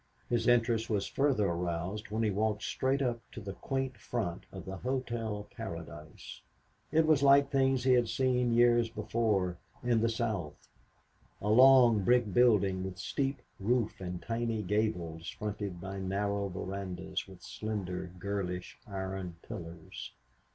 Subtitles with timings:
[0.31, 4.65] His interest was further aroused when he walked straight up to the quaint front of
[4.65, 6.41] the Hotel Paradise.
[6.91, 10.67] It was like things he had seen years before in the South;
[11.39, 17.43] a long, brick building with steep roof and tiny gables fronted by narrow verandas with
[17.43, 20.13] slender, girlish, iron pillars.